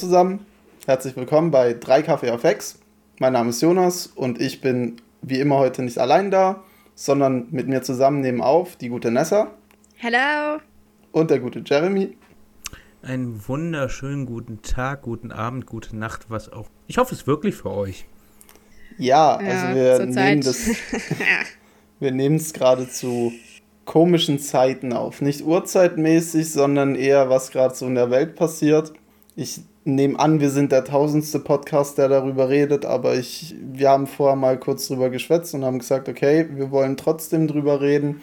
[0.00, 0.46] Zusammen,
[0.86, 2.78] herzlich willkommen bei 3 Kaffee auf X.
[3.18, 6.64] Mein Name ist Jonas und ich bin wie immer heute nicht allein da,
[6.94, 9.48] sondern mit mir zusammen nehmen auf die gute Nessa.
[9.96, 10.58] Hello.
[11.12, 12.16] Und der gute Jeremy.
[13.02, 16.70] Einen wunderschönen guten Tag, guten Abend, gute Nacht, was auch.
[16.86, 18.06] Ich hoffe es wirklich für euch.
[18.96, 20.66] Ja, also ja, wir nehmen das.
[22.00, 23.34] wir nehmen es gerade zu
[23.84, 25.20] komischen Zeiten auf.
[25.20, 28.94] Nicht urzeitmäßig, sondern eher, was gerade so in der Welt passiert.
[29.36, 34.06] Ich nehme an, wir sind der tausendste Podcast, der darüber redet, aber ich, wir haben
[34.06, 38.20] vorher mal kurz drüber geschwätzt und haben gesagt, okay, wir wollen trotzdem drüber reden.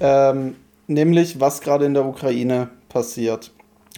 [0.00, 3.52] Ähm, nämlich, was gerade in der Ukraine passiert.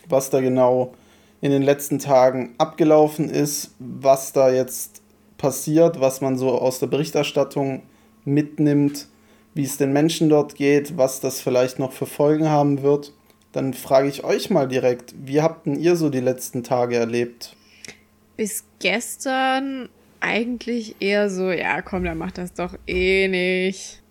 [0.09, 0.95] Was da genau
[1.41, 5.03] in den letzten Tagen abgelaufen ist, was da jetzt
[5.39, 7.83] passiert, was man so aus der Berichterstattung
[8.25, 9.09] mitnimmt
[9.55, 13.13] wie es den Menschen dort geht, was das vielleicht noch für Folgen haben wird.
[13.53, 17.55] Dann frage ich euch mal direkt, wie habt denn ihr so die letzten Tage erlebt?
[18.37, 19.89] Bis gestern
[20.21, 24.03] eigentlich eher so, ja komm, dann macht das doch eh nicht.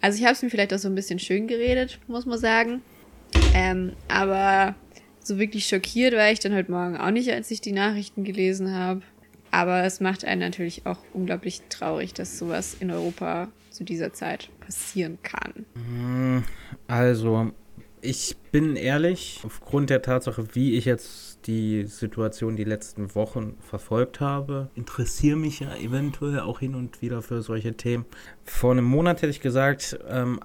[0.00, 2.82] Also ich habe es mir vielleicht auch so ein bisschen schön geredet, muss man sagen.
[3.54, 4.74] Ähm, aber
[5.18, 8.72] so wirklich schockiert war ich dann heute Morgen auch nicht, als ich die Nachrichten gelesen
[8.72, 9.02] habe.
[9.50, 14.48] Aber es macht einen natürlich auch unglaublich traurig, dass sowas in Europa zu dieser Zeit
[14.60, 15.66] passieren kann?
[15.74, 16.44] Mm,
[16.86, 17.52] also,
[18.06, 24.20] ich bin ehrlich, aufgrund der Tatsache, wie ich jetzt die Situation die letzten Wochen verfolgt
[24.20, 28.04] habe, interessiere mich ja eventuell auch hin und wieder für solche Themen.
[28.44, 30.40] Vor einem Monat hätte ich gesagt, ähm,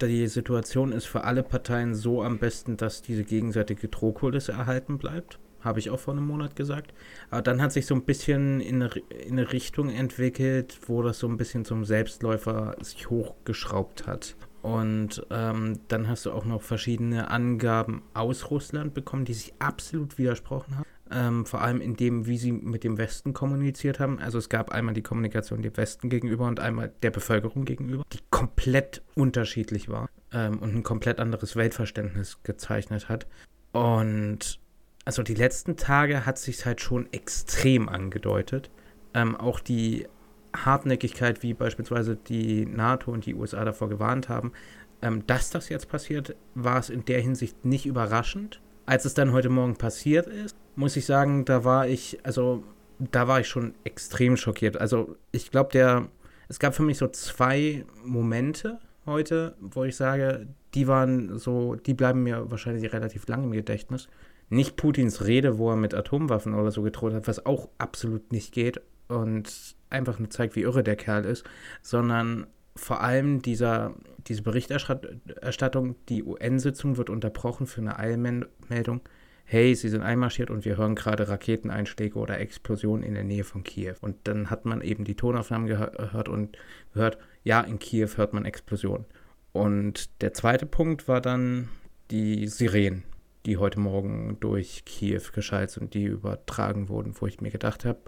[0.00, 5.38] die Situation ist für alle Parteien so am besten, dass diese gegenseitige Drohkulisse erhalten bleibt
[5.60, 6.92] habe ich auch vor einem Monat gesagt.
[7.30, 8.90] Aber dann hat sich so ein bisschen in eine,
[9.26, 14.34] in eine Richtung entwickelt, wo das so ein bisschen zum Selbstläufer sich hochgeschraubt hat.
[14.62, 20.18] Und ähm, dann hast du auch noch verschiedene Angaben aus Russland bekommen, die sich absolut
[20.18, 20.86] widersprochen haben.
[21.10, 24.18] Ähm, vor allem in dem, wie sie mit dem Westen kommuniziert haben.
[24.18, 28.20] Also es gab einmal die Kommunikation dem Westen gegenüber und einmal der Bevölkerung gegenüber, die
[28.30, 33.26] komplett unterschiedlich war ähm, und ein komplett anderes Weltverständnis gezeichnet hat.
[33.72, 34.60] Und
[35.04, 38.70] also die letzten Tage hat sich halt schon extrem angedeutet.
[39.12, 40.06] Ähm, auch die
[40.54, 44.52] Hartnäckigkeit, wie beispielsweise die NATO und die USA davor gewarnt haben,
[45.00, 48.60] ähm, dass das jetzt passiert, war es in der Hinsicht nicht überraschend.
[48.86, 52.64] Als es dann heute Morgen passiert ist, muss ich sagen, da war ich, also
[52.98, 54.76] da war ich schon extrem schockiert.
[54.76, 56.08] Also ich glaube, der,
[56.48, 61.94] es gab für mich so zwei Momente heute, wo ich sage, die waren so, die
[61.94, 64.08] bleiben mir wahrscheinlich relativ lang im Gedächtnis
[64.52, 68.52] nicht Putins Rede, wo er mit Atomwaffen oder so gedroht hat, was auch absolut nicht
[68.52, 71.44] geht und einfach nur zeigt, wie irre der Kerl ist,
[71.82, 73.94] sondern vor allem dieser,
[74.26, 79.02] diese Berichterstattung, die UN-Sitzung wird unterbrochen für eine Eilmeldung.
[79.44, 83.64] Hey, sie sind einmarschiert und wir hören gerade Raketeneinschläge oder Explosionen in der Nähe von
[83.64, 83.96] Kiew.
[84.00, 86.56] Und dann hat man eben die Tonaufnahmen gehört und
[86.94, 89.04] gehört, ja, in Kiew hört man Explosionen.
[89.52, 91.68] Und der zweite Punkt war dann
[92.10, 93.04] die Sirenen
[93.46, 98.00] die heute Morgen durch Kiew geschaltet und die übertragen wurden, wo ich mir gedacht habe,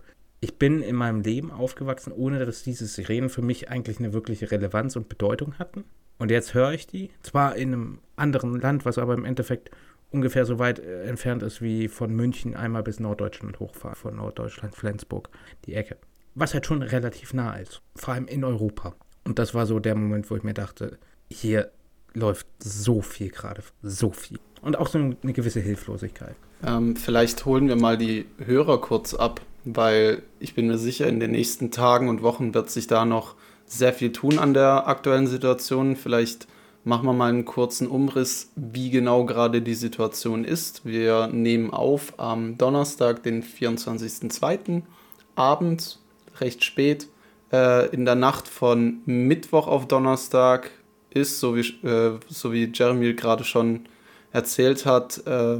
[0.44, 4.50] ich bin in meinem Leben aufgewachsen, ohne dass diese Sirenen für mich eigentlich eine wirkliche
[4.50, 5.84] Relevanz und Bedeutung hatten.
[6.18, 9.70] Und jetzt höre ich die, zwar in einem anderen Land, was aber im Endeffekt
[10.10, 14.76] ungefähr so weit äh, entfernt ist wie von München einmal bis Norddeutschland hochfahren, von Norddeutschland,
[14.76, 15.30] Flensburg,
[15.64, 15.96] die Ecke.
[16.34, 18.94] Was halt schon relativ nah ist, vor allem in Europa.
[19.24, 20.98] Und das war so der Moment, wo ich mir dachte,
[21.30, 21.72] hier
[22.14, 26.34] läuft so viel gerade, so viel und auch so eine gewisse Hilflosigkeit.
[26.66, 31.20] Ähm, vielleicht holen wir mal die Hörer kurz ab, weil ich bin mir sicher, in
[31.20, 33.34] den nächsten Tagen und Wochen wird sich da noch
[33.66, 35.96] sehr viel tun an der aktuellen Situation.
[35.96, 36.46] Vielleicht
[36.84, 40.86] machen wir mal einen kurzen Umriss, wie genau gerade die Situation ist.
[40.86, 44.82] Wir nehmen auf am Donnerstag, den 24.02.
[45.34, 45.98] Abend,
[46.40, 47.08] recht spät.
[47.52, 50.70] Äh, in der Nacht von Mittwoch auf Donnerstag
[51.14, 53.86] ist, so wie, äh, so wie Jeremy gerade schon
[54.32, 55.58] erzählt hat, äh,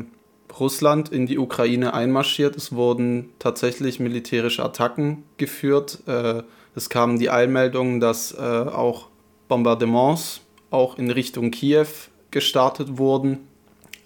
[0.58, 2.56] Russland in die Ukraine einmarschiert.
[2.56, 5.98] Es wurden tatsächlich militärische Attacken geführt.
[6.06, 6.42] Äh,
[6.76, 9.08] es kamen die Eilmeldungen, dass äh, auch
[9.48, 10.40] Bombardements
[10.70, 11.86] auch in Richtung Kiew
[12.30, 13.48] gestartet wurden.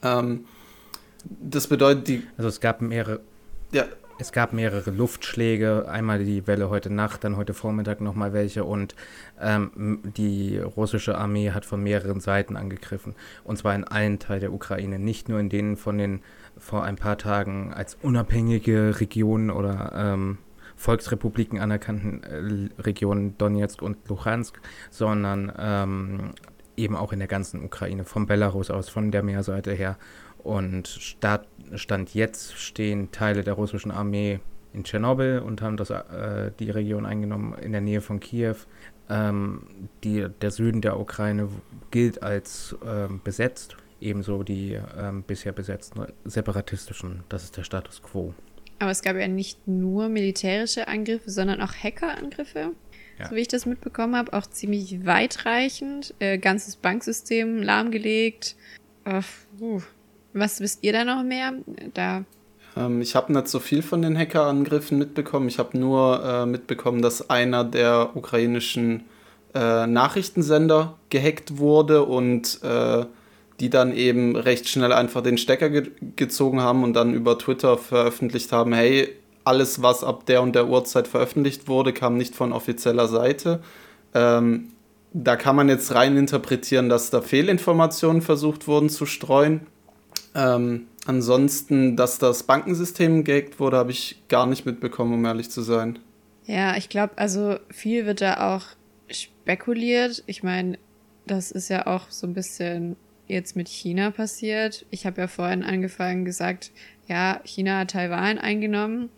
[0.02, 0.44] Ähm,
[1.24, 2.22] das bedeutet, die.
[2.36, 3.20] Also es gab mehrere.
[3.72, 3.84] Ja,
[4.18, 8.96] es gab mehrere Luftschläge, einmal die Welle heute Nacht, dann heute Vormittag nochmal welche und
[9.40, 13.14] ähm, die russische Armee hat von mehreren Seiten angegriffen.
[13.44, 16.20] Und zwar in allen Teilen der Ukraine, nicht nur in denen von den
[16.58, 20.38] vor ein paar Tagen als unabhängige Regionen oder ähm,
[20.74, 24.60] Volksrepubliken anerkannten äh, Regionen Donetsk und Luhansk,
[24.90, 26.32] sondern ähm,
[26.76, 29.96] eben auch in der ganzen Ukraine, von Belarus aus, von der Meerseite her
[30.38, 34.40] Und Start, Stand jetzt stehen Teile der russischen Armee
[34.72, 38.56] in Tschernobyl und haben das, äh, die Region eingenommen in der Nähe von Kiew.
[39.10, 39.62] Ähm,
[40.04, 41.48] die, der Süden der Ukraine
[41.90, 47.24] gilt als ähm, besetzt, ebenso die ähm, bisher besetzten separatistischen.
[47.28, 48.34] Das ist der Status quo.
[48.78, 52.72] Aber es gab ja nicht nur militärische Angriffe, sondern auch Hackerangriffe.
[53.18, 53.28] Ja.
[53.28, 56.14] So wie ich das mitbekommen habe, auch ziemlich weitreichend.
[56.20, 58.54] Äh, ganzes Banksystem lahmgelegt.
[59.06, 59.80] Uh,
[60.38, 61.52] was wisst ihr da noch mehr?
[61.94, 62.24] Da
[62.76, 65.48] ähm, ich habe nicht so viel von den Hackerangriffen mitbekommen.
[65.48, 69.04] Ich habe nur äh, mitbekommen, dass einer der ukrainischen
[69.54, 73.06] äh, Nachrichtensender gehackt wurde und äh,
[73.60, 77.76] die dann eben recht schnell einfach den Stecker ge gezogen haben und dann über Twitter
[77.76, 79.08] veröffentlicht haben, hey,
[79.42, 83.60] alles, was ab der und der Uhrzeit veröffentlicht wurde, kam nicht von offizieller Seite.
[84.14, 84.68] Ähm,
[85.12, 89.66] da kann man jetzt rein interpretieren, dass da Fehlinformationen versucht wurden zu streuen.
[90.34, 95.62] Ähm, ansonsten, dass das Bankensystem gehackt wurde, habe ich gar nicht mitbekommen, um ehrlich zu
[95.62, 95.98] sein.
[96.44, 98.64] Ja, ich glaube, also viel wird da auch
[99.10, 100.22] spekuliert.
[100.26, 100.78] Ich meine,
[101.26, 104.86] das ist ja auch so ein bisschen jetzt mit China passiert.
[104.90, 106.72] Ich habe ja vorhin angefangen gesagt,
[107.06, 109.10] ja, China hat Taiwan eingenommen.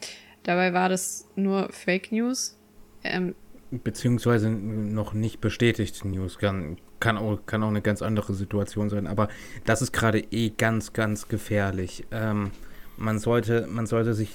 [0.42, 2.56] Dabei war das nur Fake News.
[3.04, 3.34] Ähm,
[3.70, 6.38] Beziehungsweise noch nicht bestätigte News.
[6.38, 9.06] Kann, kann, auch, kann auch eine ganz andere Situation sein.
[9.06, 9.28] Aber
[9.64, 12.04] das ist gerade eh ganz, ganz gefährlich.
[12.10, 12.50] Ähm,
[12.96, 14.32] man, sollte, man sollte sich.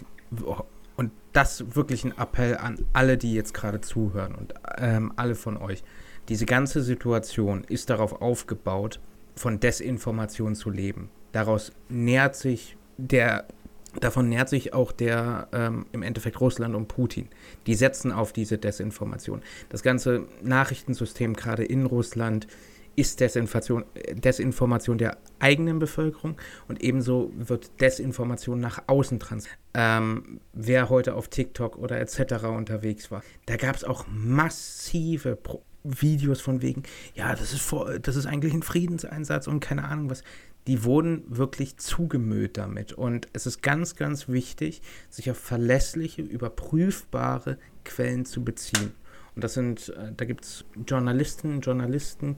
[0.96, 5.58] Und das wirklich ein Appell an alle, die jetzt gerade zuhören und ähm, alle von
[5.58, 5.84] euch.
[6.30, 9.00] Diese ganze Situation ist darauf aufgebaut,
[9.36, 11.10] von Desinformation zu leben.
[11.34, 13.46] Daraus nährt sich der,
[14.00, 17.28] davon nährt sich auch der ähm, im Endeffekt Russland und Putin.
[17.68, 19.42] Die setzen auf diese Desinformation.
[19.70, 22.48] Das ganze Nachrichtensystem gerade in Russland
[22.96, 23.84] ist Desinformation,
[24.14, 26.38] Desinformation der eigenen Bevölkerung
[26.68, 29.48] und ebenso wird Desinformation nach außen trans.
[29.74, 32.46] Ähm, wer heute auf TikTok oder etc.
[32.46, 36.82] unterwegs war, da gab es auch massive Pro Videos von wegen,
[37.14, 40.24] ja, das ist, vor, das ist eigentlich ein Friedenseinsatz und keine Ahnung was.
[40.68, 42.94] Die wurden wirklich zugemüllt damit.
[42.94, 48.94] Und es ist ganz, ganz wichtig, sich auf verlässliche, überprüfbare Quellen zu beziehen.
[49.36, 52.38] Und das sind, äh, da gibt es Journalistinnen und Journalisten,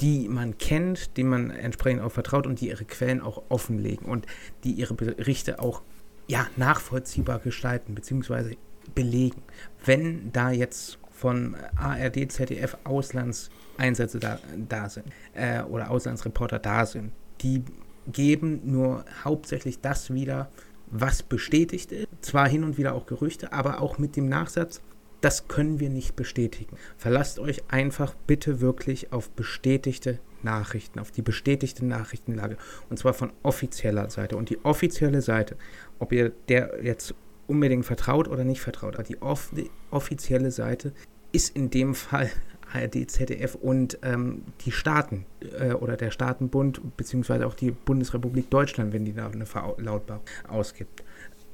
[0.00, 4.26] die man kennt, denen man entsprechend auch vertraut und die ihre Quellen auch offenlegen und
[4.64, 5.82] die ihre Berichte auch
[6.26, 8.56] ja, nachvollziehbar gestalten bzw.
[8.94, 9.42] belegen.
[9.84, 14.38] Wenn da jetzt von ARD, ZDF Auslandseinsätze da,
[14.68, 17.12] da sind äh, oder Auslandsreporter da sind.
[17.42, 17.64] Die
[18.10, 20.50] geben nur hauptsächlich das wieder,
[20.90, 22.08] was bestätigt ist.
[22.20, 24.80] Zwar hin und wieder auch Gerüchte, aber auch mit dem Nachsatz,
[25.20, 26.76] das können wir nicht bestätigen.
[26.96, 32.56] Verlasst euch einfach bitte wirklich auf bestätigte Nachrichten, auf die bestätigte Nachrichtenlage.
[32.88, 34.36] Und zwar von offizieller Seite.
[34.36, 35.56] Und die offizielle Seite,
[35.98, 37.14] ob ihr der jetzt
[37.48, 38.94] unbedingt vertraut oder nicht vertraut.
[38.94, 39.52] Aber die off
[39.90, 40.92] offizielle Seite
[41.32, 42.30] ist in dem Fall
[42.72, 45.26] ARD, ZDF und ähm, die Staaten
[45.58, 51.02] äh, oder der Staatenbund beziehungsweise auch die Bundesrepublik Deutschland, wenn die da eine Verlautbarung ausgibt.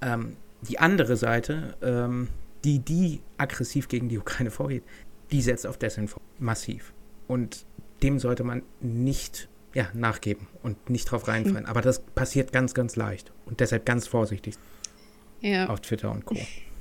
[0.00, 2.28] Ähm, die andere Seite, ähm,
[2.64, 4.82] die, die aggressiv gegen die Ukraine vorgeht,
[5.30, 6.92] die setzt auf Desinformation massiv.
[7.26, 7.64] Und
[8.02, 11.66] dem sollte man nicht ja, nachgeben und nicht drauf reinfallen.
[11.66, 13.32] Aber das passiert ganz, ganz leicht.
[13.46, 14.56] Und deshalb ganz vorsichtig
[15.40, 15.68] ja.
[15.68, 16.36] auf Twitter und Co.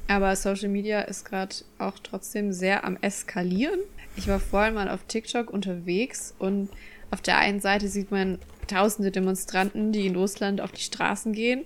[0.07, 3.79] Aber Social Media ist gerade auch trotzdem sehr am Eskalieren.
[4.15, 6.69] Ich war vorhin mal auf TikTok unterwegs und
[7.09, 11.65] auf der einen Seite sieht man tausende Demonstranten, die in Russland auf die Straßen gehen,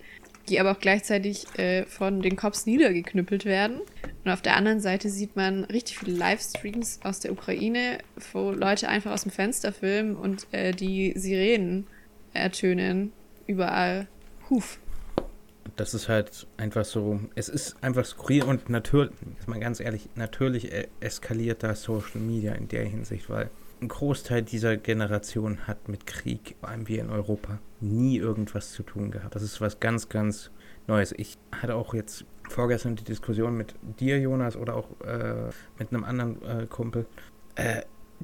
[0.49, 3.81] die aber auch gleichzeitig äh, von den Cops niedergeknüppelt werden.
[4.23, 7.99] Und auf der anderen Seite sieht man richtig viele Livestreams aus der Ukraine,
[8.33, 11.87] wo Leute einfach aus dem Fenster filmen und äh, die Sirenen
[12.33, 13.11] ertönen
[13.45, 14.07] überall.
[14.49, 14.79] Huf
[15.75, 20.09] das ist halt einfach so, es ist einfach skurril und natürlich, ist mal ganz ehrlich,
[20.15, 23.49] natürlich e-, eskaliert da Social Media in der Hinsicht, weil
[23.81, 28.83] ein Großteil dieser Generation hat mit Krieg, vor allem wir in Europa, nie irgendwas zu
[28.83, 29.35] tun gehabt.
[29.35, 30.51] Das ist was ganz, ganz
[30.87, 31.13] Neues.
[31.17, 36.03] Ich hatte auch jetzt vorgestern die Diskussion mit dir, Jonas, oder auch äh, mit einem
[36.03, 37.05] anderen äh, Kumpel.
[37.55, 37.81] Äh,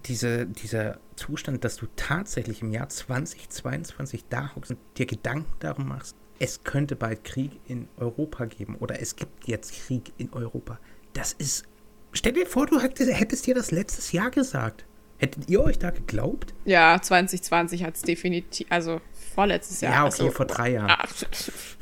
[0.07, 5.87] diese, dieser Zustand, dass du tatsächlich im Jahr 2022 da hockst und dir Gedanken darum
[5.87, 10.79] machst, es könnte bald Krieg in Europa geben oder es gibt jetzt Krieg in Europa.
[11.13, 11.65] Das ist.
[12.11, 14.85] Stell dir vor, du hättest dir das letztes Jahr gesagt.
[15.17, 16.53] Hättet ihr euch da geglaubt?
[16.65, 18.99] Ja, 2020 hat es definitiv, also
[19.33, 19.93] vorletztes Jahr.
[19.93, 20.89] Ja, okay, also, vor drei Jahren.
[20.89, 21.07] Ah,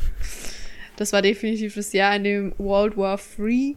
[0.96, 3.76] das war definitiv das Jahr, in dem World War III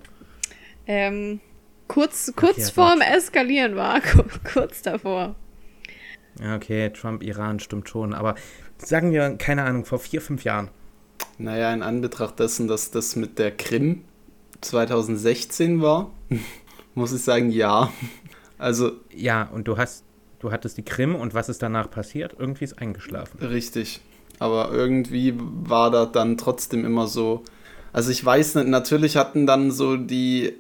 [0.86, 1.40] ähm,
[1.88, 4.00] kurz, kurz okay, vorm Eskalieren war.
[4.52, 5.36] kurz davor.
[6.40, 8.34] Ja, okay, Trump, Iran stimmt schon, aber
[8.86, 10.68] sagen wir, keine Ahnung, vor vier, fünf Jahren.
[11.38, 14.02] Naja, in Anbetracht dessen, dass das mit der Krim
[14.60, 16.10] 2016 war,
[16.94, 17.92] muss ich sagen, ja.
[18.58, 18.92] Also.
[19.14, 20.04] Ja, und du hast,
[20.38, 22.36] du hattest die Krim und was ist danach passiert?
[22.38, 23.38] Irgendwie ist eingeschlafen.
[23.44, 24.00] Richtig.
[24.38, 27.44] Aber irgendwie war da dann trotzdem immer so.
[27.92, 30.54] Also ich weiß nicht, natürlich hatten dann so die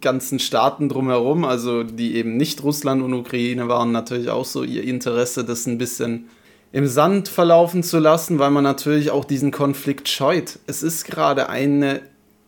[0.00, 4.82] ganzen Staaten drumherum, also die eben nicht Russland und Ukraine waren, natürlich auch so ihr
[4.82, 6.28] Interesse, das ein bisschen
[6.72, 10.58] im Sand verlaufen zu lassen, weil man natürlich auch diesen Konflikt scheut.
[10.66, 12.00] Es ist gerade eine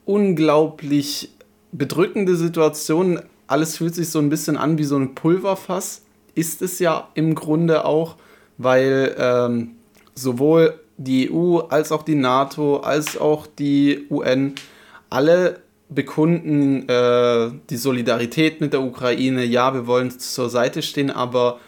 [0.04, 1.30] unglaublich
[1.72, 3.20] bedrückende Situation.
[3.46, 6.02] Alles fühlt sich so ein bisschen an wie so ein Pulverfass.
[6.34, 8.16] Ist es ja im Grunde auch,
[8.58, 9.76] weil ähm,
[10.14, 14.54] sowohl die EU als auch die NATO als auch die UN
[15.08, 19.44] alle bekunden äh, die Solidarität mit der Ukraine.
[19.44, 21.58] Ja, wir wollen zur Seite stehen, aber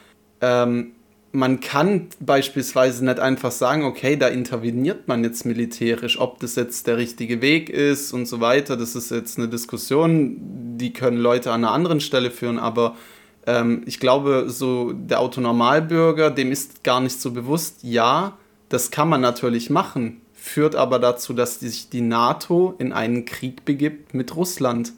[0.41, 0.93] ähm,
[1.33, 6.87] man kann beispielsweise nicht einfach sagen, okay, da interveniert man jetzt militärisch, ob das jetzt
[6.87, 8.77] der richtige Weg ist und so weiter.
[8.77, 10.37] Das ist jetzt eine Diskussion,
[10.77, 12.97] die können Leute an einer anderen Stelle führen, aber
[13.47, 18.37] ähm, ich glaube, so der Autonormalbürger, dem ist gar nicht so bewusst, ja,
[18.69, 23.65] das kann man natürlich machen, führt aber dazu, dass sich die NATO in einen Krieg
[23.65, 24.93] begibt mit Russland.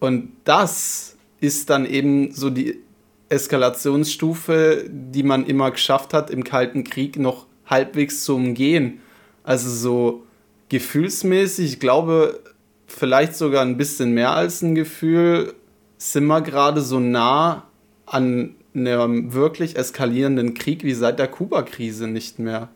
[0.00, 2.80] Und das ist dann eben so die
[3.28, 9.00] Eskalationsstufe, die man immer geschafft hat, im Kalten Krieg noch halbwegs zu umgehen.
[9.44, 10.26] Also so
[10.68, 12.40] gefühlsmäßig, ich glaube,
[12.86, 15.54] vielleicht sogar ein bisschen mehr als ein Gefühl,
[15.98, 17.64] sind wir gerade so nah
[18.06, 22.68] an einem wirklich eskalierenden Krieg wie seit der Kuba-Krise nicht mehr.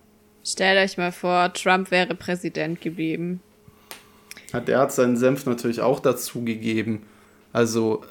[0.44, 3.40] Stellt euch mal vor, Trump wäre Präsident geblieben.
[4.52, 7.02] Hat der hat seinen Senf natürlich auch dazu gegeben.
[7.52, 8.02] Also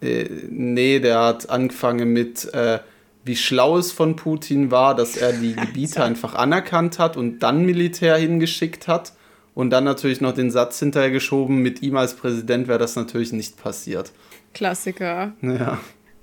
[0.00, 2.80] äh, nee, der hat angefangen mit, äh,
[3.24, 7.64] wie schlau es von Putin war, dass er die Gebiete einfach anerkannt hat und dann
[7.64, 9.12] Militär hingeschickt hat.
[9.52, 13.32] Und dann natürlich noch den Satz hinterher geschoben, mit ihm als Präsident wäre das natürlich
[13.32, 14.12] nicht passiert.
[14.54, 15.32] Klassiker.
[15.42, 15.78] Ja.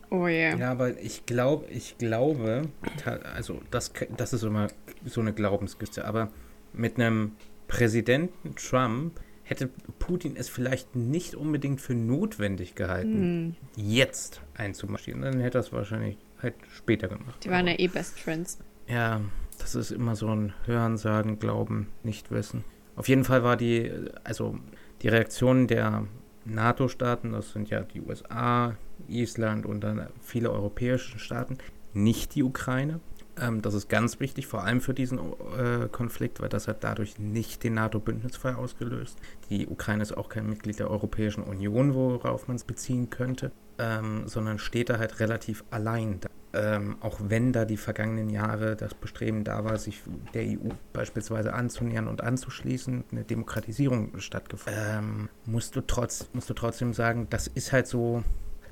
[0.10, 0.58] Oh yeah.
[0.58, 2.70] Ja, aber ich glaube, ich glaube,
[3.36, 4.68] also das, das ist immer
[5.06, 6.30] so eine Glaubenskiste, aber
[6.74, 7.34] mit einem
[7.68, 13.56] Präsidenten Trump hätte Putin es vielleicht nicht unbedingt für notwendig gehalten, hm.
[13.76, 15.22] jetzt einzumarschieren.
[15.22, 17.44] Dann hätte er es wahrscheinlich halt später gemacht.
[17.44, 18.60] Die waren ja eh Best Friends.
[18.88, 19.22] Ja,
[19.58, 22.64] das ist immer so ein Hören, Sagen, Glauben, Nicht-Wissen.
[22.96, 23.92] Auf jeden Fall war die,
[24.24, 24.60] also
[25.02, 26.08] die Reaktion der
[26.46, 28.76] NATO-Staaten, das sind ja die USA,
[29.08, 31.58] Island und dann viele europäische Staaten,
[31.94, 33.00] nicht die Ukraine.
[33.40, 37.20] Ähm, das ist ganz wichtig, vor allem für diesen äh, Konflikt, weil das hat dadurch
[37.20, 39.18] nicht den NATO-Bündnisfall ausgelöst.
[39.50, 44.28] Die Ukraine ist auch kein Mitglied der Europäischen Union, worauf man es beziehen könnte, ähm,
[44.28, 46.30] sondern steht da halt relativ allein da.
[46.54, 50.02] Ähm, auch wenn da die vergangenen Jahre das Bestreben da war, sich
[50.34, 56.54] der EU beispielsweise anzunähern und anzuschließen, eine Demokratisierung stattgefunden, ähm, musst, du trotz, musst du
[56.54, 58.24] trotzdem sagen, das ist halt so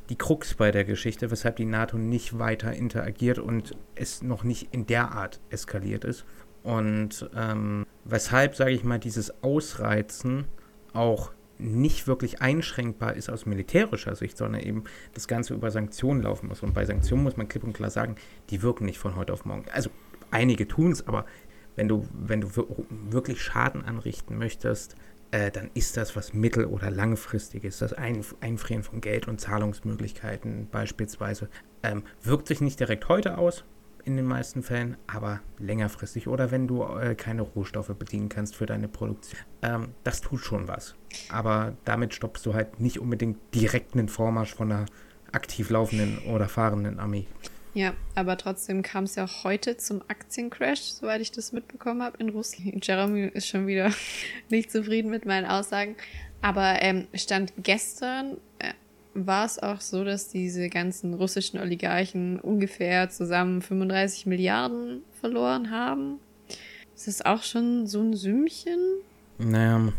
[0.10, 4.70] die Krux bei der Geschichte, weshalb die NATO nicht weiter interagiert und es noch nicht
[4.72, 6.26] in der Art eskaliert ist.
[6.64, 10.46] Und ähm, weshalb, sage ich mal, dieses Ausreizen
[10.94, 14.84] auch nicht wirklich einschränkbar ist aus militärischer Sicht, sondern eben
[15.14, 16.64] das Ganze über Sanktionen laufen muss.
[16.64, 18.16] Und bei Sanktionen muss man klipp und klar sagen,
[18.50, 19.66] die wirken nicht von heute auf morgen.
[19.72, 19.90] Also
[20.32, 21.26] einige tun es, aber
[21.76, 22.50] wenn du, wenn du
[22.90, 24.96] wirklich Schaden anrichten möchtest,
[25.32, 27.80] äh, dann ist das was mittel- oder langfristiges.
[27.80, 31.50] Das Einf Einfrieren von Geld und Zahlungsmöglichkeiten beispielsweise
[31.84, 33.64] ähm, wirkt sich nicht direkt heute aus,
[34.06, 38.68] in den meisten Fällen, aber längerfristig oder wenn du äh, keine Rohstoffe bedienen kannst für
[38.68, 39.42] deine Produktion.
[39.64, 40.96] Ähm, das tut schon was.
[41.30, 44.86] Aber damit stoppst du halt nicht unbedingt direkt einen Vormarsch von einer
[45.32, 47.26] aktiv laufenden oder fahrenden Armee.
[47.76, 52.30] Ja, aber trotzdem kam es ja heute zum Aktiencrash, soweit ich das mitbekommen habe in
[52.30, 52.80] Russland.
[52.88, 53.92] Jeremy ist schon wieder
[54.50, 55.98] nicht zufrieden mit meinen Aussagen.
[56.42, 58.72] Aber ähm, stand gestern äh,
[59.14, 66.20] war es auch so, dass diese ganzen russischen Oligarchen ungefähr zusammen 35 Milliarden verloren haben.
[66.96, 68.80] Ist das auch schon so ein Sümmchen?
[69.38, 69.92] Naja,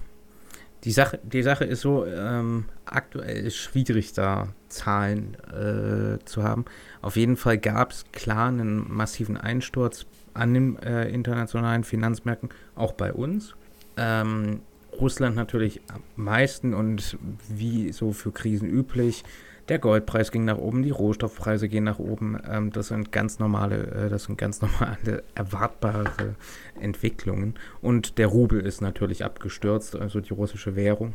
[0.85, 6.65] die Sache, die Sache ist so, ähm, aktuell ist schwierig, da Zahlen äh, zu haben.
[7.03, 12.93] Auf jeden Fall gab es klar einen massiven Einsturz an den äh, internationalen Finanzmärkten, auch
[12.93, 13.55] bei uns.
[13.97, 14.61] Ähm,
[15.01, 17.19] Russland natürlich am meisten und
[17.49, 19.25] wie so für Krisen üblich,
[19.69, 22.39] der Goldpreis ging nach oben, die Rohstoffpreise gehen nach oben.
[22.49, 26.37] Ähm, das sind ganz normale, äh, das sind ganz normale erwartbare
[26.81, 27.55] Entwicklungen.
[27.81, 31.15] Und der Rubel ist natürlich abgestürzt, also die russische Währung.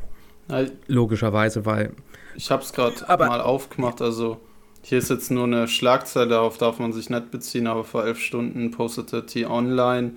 [0.88, 1.94] Logischerweise, weil.
[2.36, 4.02] Ich habe es gerade mal aufgemacht.
[4.02, 4.42] Also
[4.82, 8.20] Hier ist jetzt nur eine Schlagzeile, darauf darf man sich nicht beziehen, aber vor elf
[8.20, 10.14] Stunden postete T-Online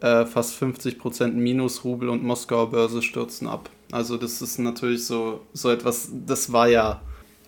[0.00, 3.70] äh, fast 50% Minus, Rubel und Moskauer Börse stürzen ab.
[3.90, 7.00] Also das ist natürlich so, so etwas, das war ja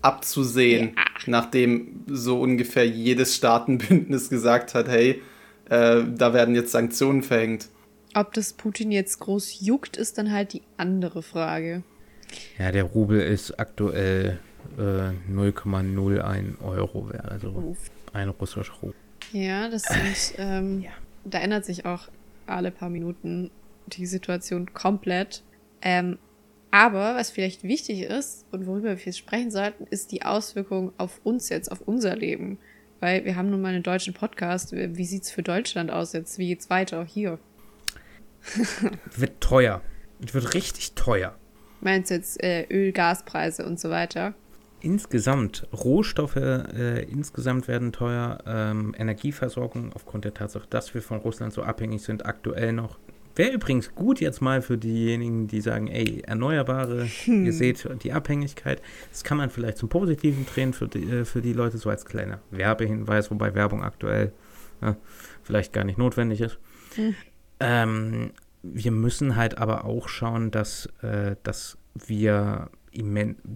[0.02, 1.02] abzusehen, ja.
[1.26, 5.22] nachdem so ungefähr jedes Staatenbündnis gesagt hat, hey,
[5.68, 7.68] äh, da werden jetzt Sanktionen verhängt.
[8.14, 11.82] Ob das Putin jetzt groß juckt, ist dann halt die andere Frage.
[12.58, 14.40] Ja, der Rubel ist aktuell
[14.78, 17.78] äh, 0,01 Euro wert, also Uff.
[18.12, 18.94] ein russischer Rubel.
[19.32, 20.90] Ja, das sind, ähm, ja.
[21.24, 22.08] da ändert sich auch
[22.46, 23.50] alle paar Minuten
[23.86, 25.42] die Situation komplett.
[25.82, 26.18] Ähm,
[26.70, 31.48] aber was vielleicht wichtig ist und worüber wir sprechen sollten, ist die Auswirkung auf uns
[31.48, 32.58] jetzt, auf unser Leben.
[33.00, 34.72] Weil wir haben nun mal einen deutschen Podcast.
[34.72, 36.38] Wie sieht es für Deutschland aus jetzt?
[36.38, 37.38] Wie geht's weiter hier?
[39.16, 39.80] wird teuer.
[40.20, 41.34] Wird richtig teuer.
[41.80, 44.34] Meinst du jetzt äh, Öl, Gaspreise und so weiter?
[44.82, 48.38] Insgesamt, Rohstoffe äh, insgesamt werden teuer.
[48.46, 52.98] Ähm, Energieversorgung aufgrund der Tatsache, dass wir von Russland so abhängig sind, aktuell noch
[53.36, 57.46] Wäre übrigens gut jetzt mal für diejenigen, die sagen, ey, Erneuerbare, hm.
[57.46, 58.82] ihr seht die Abhängigkeit.
[59.10, 62.04] Das kann man vielleicht zum Positiven drehen für die, äh, für die Leute, so als
[62.04, 64.32] kleiner Werbehinweis, wobei Werbung aktuell
[64.82, 64.96] ja,
[65.42, 66.58] vielleicht gar nicht notwendig ist.
[66.94, 67.14] Hm.
[67.60, 68.32] Ähm,
[68.62, 72.70] wir müssen halt aber auch schauen, dass, äh, dass wir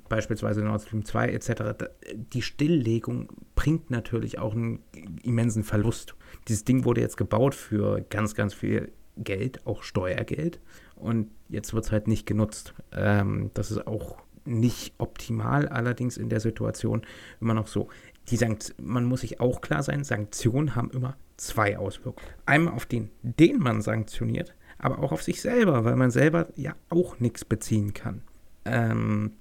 [0.08, 4.80] beispielsweise Nord Stream 2 etc., die Stilllegung bringt natürlich auch einen
[5.22, 6.14] immensen Verlust.
[6.48, 10.60] Dieses Ding wurde jetzt gebaut für ganz, ganz viel Geld, auch Steuergeld.
[10.96, 12.74] Und jetzt wird es halt nicht genutzt.
[12.92, 17.02] Ähm, das ist auch nicht optimal, allerdings in der Situation
[17.40, 17.88] immer noch so.
[18.28, 22.26] Die Sankt man muss sich auch klar sein, Sanktionen haben immer zwei Auswirkungen.
[22.46, 26.74] Einmal auf den, den man sanktioniert, aber auch auf sich selber, weil man selber ja
[26.90, 28.22] auch nichts beziehen kann.
[28.64, 29.32] Ähm,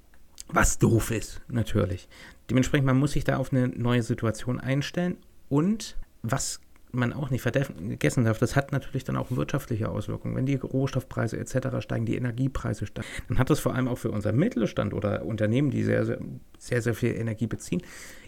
[0.49, 2.07] was doof ist, natürlich.
[2.49, 5.17] Dementsprechend, man muss sich da auf eine neue Situation einstellen.
[5.49, 6.59] Und was
[6.93, 10.35] man auch nicht vergessen darf, das hat natürlich dann auch wirtschaftliche Auswirkungen.
[10.35, 11.79] Wenn die Rohstoffpreise etc.
[11.79, 15.71] steigen, die Energiepreise steigen, dann hat das vor allem auch für unser Mittelstand oder Unternehmen,
[15.71, 16.19] die sehr, sehr,
[16.57, 17.81] sehr, sehr viel Energie beziehen,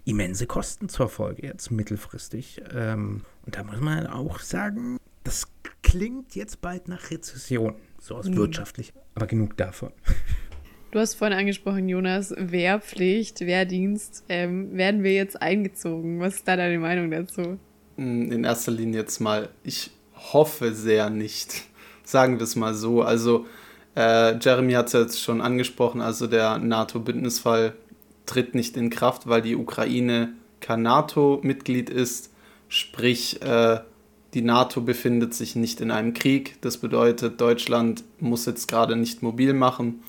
[0.04, 2.62] immense Kosten zur Folge jetzt mittelfristig.
[2.74, 5.48] Ähm, und da muss man auch sagen, das
[5.84, 8.38] klingt jetzt bald nach Rezession, so aus mhm.
[8.38, 8.94] wirtschaftlich.
[9.14, 9.92] Aber genug davon.
[10.92, 14.24] Du hast vorhin angesprochen, Jonas, Wehrpflicht, Wehrdienst.
[14.30, 16.20] Ähm, werden wir jetzt eingezogen?
[16.22, 17.60] Was ist da deine Meinung dazu?
[17.98, 19.92] In erster Linie jetzt mal, ich
[20.34, 21.64] hoffe sehr nicht.
[22.04, 23.02] Sagen wir es mal so.
[23.02, 23.46] Also,
[23.96, 27.74] äh, Jeremy hat es jetzt schon angesprochen, also der NATO-Bündnisfall
[28.26, 32.32] tritt nicht in Kraft, weil die Ukraine kein NATO-Mitglied ist.
[32.68, 33.80] Sprich, äh,
[34.34, 36.58] die NATO befindet sich nicht in einem Krieg.
[36.62, 40.04] Das bedeutet, Deutschland muss jetzt gerade nicht mobil machen.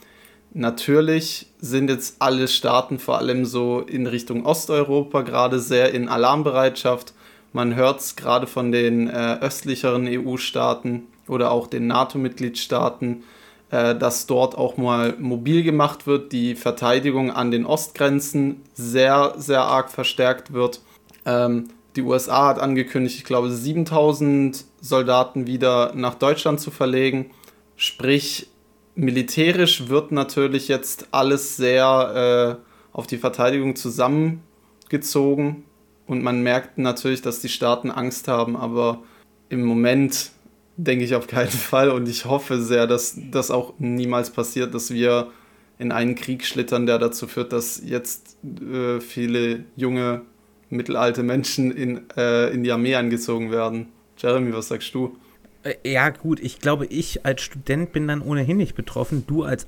[0.52, 7.12] Natürlich sind jetzt alle Staaten, vor allem so in Richtung Osteuropa, gerade sehr in Alarmbereitschaft
[7.56, 13.24] man hört es gerade von den äh, östlicheren EU-Staaten oder auch den NATO-Mitgliedstaaten,
[13.70, 19.62] äh, dass dort auch mal mobil gemacht wird, die Verteidigung an den Ostgrenzen sehr, sehr
[19.62, 20.82] arg verstärkt wird.
[21.24, 27.30] Ähm, die USA hat angekündigt, ich glaube, 7000 Soldaten wieder nach Deutschland zu verlegen.
[27.74, 28.50] Sprich,
[28.94, 35.64] militärisch wird natürlich jetzt alles sehr äh, auf die Verteidigung zusammengezogen.
[36.06, 39.02] Und man merkt natürlich, dass die Staaten Angst haben, aber
[39.48, 40.30] im Moment
[40.76, 44.90] denke ich auf keinen Fall und ich hoffe sehr, dass das auch niemals passiert, dass
[44.90, 45.30] wir
[45.78, 50.22] in einen Krieg schlittern, der dazu führt, dass jetzt äh, viele junge,
[50.70, 53.88] mittelalte Menschen in, äh, in die Armee angezogen werden.
[54.16, 55.16] Jeremy, was sagst du?
[55.62, 59.24] Äh, ja, gut, ich glaube, ich als Student bin dann ohnehin nicht betroffen.
[59.26, 59.66] Du als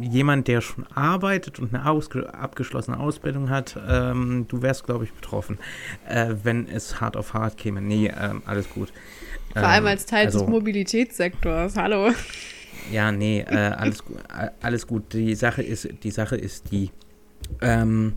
[0.00, 5.58] jemand, der schon arbeitet und eine abgeschlossene Ausbildung hat, ähm, du wärst, glaube ich, betroffen,
[6.08, 7.80] äh, wenn es hart auf hart käme.
[7.80, 8.92] Nee, ähm, alles gut.
[9.52, 11.76] Vor allem ähm, als Teil also, des Mobilitätssektors.
[11.76, 12.10] Hallo.
[12.90, 14.02] Ja, nee, äh, alles,
[14.60, 15.12] alles gut.
[15.12, 16.90] Die Sache ist, die Sache ist die,
[17.60, 18.14] ähm,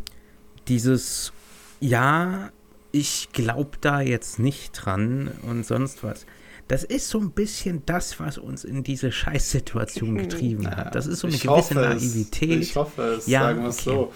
[0.68, 1.34] dieses,
[1.80, 2.50] ja,
[2.92, 6.26] ich glaube da jetzt nicht dran und sonst was.
[6.68, 10.96] Das ist so ein bisschen das, was uns in diese Scheißsituation getrieben hat.
[10.96, 12.62] Das ist so eine gewisse Naivität.
[12.62, 12.70] Es.
[12.70, 13.96] Ich hoffe es, ja, sagen wir es okay.
[13.96, 14.14] so.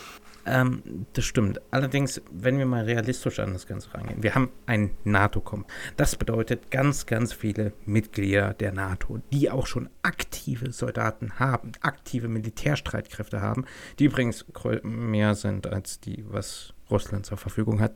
[0.47, 0.81] Ähm,
[1.11, 1.59] das stimmt.
[1.71, 5.65] Allerdings, wenn wir mal realistisch an das Ganze rangehen, wir haben ein NATO-Com.
[5.97, 12.29] Das bedeutet ganz, ganz viele Mitglieder der NATO, die auch schon aktive Soldaten haben, aktive
[12.29, 13.65] Militärstreitkräfte haben,
[13.99, 14.45] die übrigens
[14.83, 17.95] mehr sind als die, was Russland zur Verfügung hat.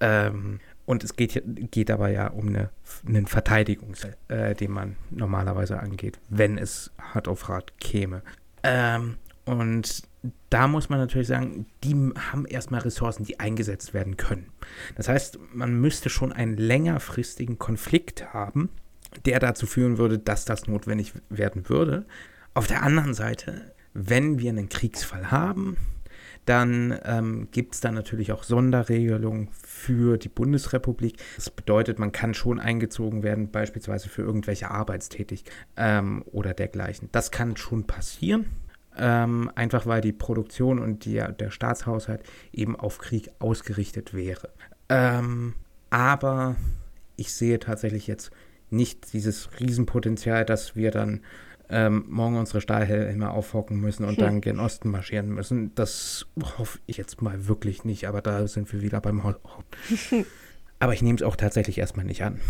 [0.00, 2.70] Ähm, und es geht, geht aber ja um eine,
[3.06, 3.94] einen Verteidigung,
[4.28, 8.22] äh, den man normalerweise angeht, wenn es hart auf hart käme.
[8.62, 10.02] Ähm, und
[10.50, 14.46] da muss man natürlich sagen, die haben erstmal Ressourcen, die eingesetzt werden können.
[14.96, 18.68] Das heißt, man müsste schon einen längerfristigen Konflikt haben,
[19.24, 22.06] der dazu führen würde, dass das notwendig werden würde.
[22.54, 25.76] Auf der anderen Seite, wenn wir einen Kriegsfall haben,
[26.44, 31.16] dann ähm, gibt es da natürlich auch Sonderregelungen für die Bundesrepublik.
[31.36, 37.08] Das bedeutet, man kann schon eingezogen werden, beispielsweise für irgendwelche Arbeitstätigkeiten ähm, oder dergleichen.
[37.12, 38.46] Das kann schon passieren.
[38.94, 44.50] Ähm, einfach weil die Produktion und die, der Staatshaushalt eben auf Krieg ausgerichtet wäre.
[44.90, 45.54] Ähm,
[45.88, 46.56] aber
[47.16, 48.32] ich sehe tatsächlich jetzt
[48.68, 51.20] nicht dieses Riesenpotenzial, dass wir dann
[51.68, 54.24] ähm, morgen unsere Stahlhelme aufhocken müssen und hm.
[54.24, 55.74] dann gen Osten marschieren müssen.
[55.74, 56.26] Das
[56.58, 59.40] hoffe ich jetzt mal wirklich nicht, aber da sind wir wieder beim Haupt.
[60.78, 62.40] aber ich nehme es auch tatsächlich erstmal nicht an.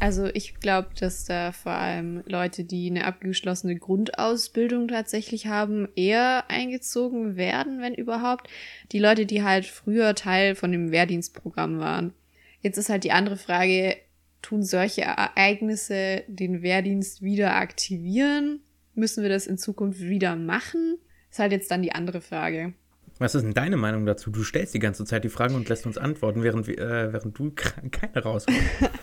[0.00, 6.44] Also ich glaube, dass da vor allem Leute, die eine abgeschlossene Grundausbildung tatsächlich haben, eher
[6.48, 8.48] eingezogen werden, wenn überhaupt.
[8.92, 12.12] Die Leute, die halt früher Teil von dem Wehrdienstprogramm waren.
[12.60, 13.96] Jetzt ist halt die andere Frage,
[14.42, 18.60] tun solche Ereignisse den Wehrdienst wieder aktivieren?
[18.94, 20.98] Müssen wir das in Zukunft wieder machen?
[21.30, 22.72] Ist halt jetzt dann die andere Frage.
[23.18, 24.30] Was ist denn deine Meinung dazu?
[24.30, 27.50] Du stellst die ganze Zeit die Fragen und lässt uns antworten, während, äh, während du
[27.90, 28.60] keine rausholst.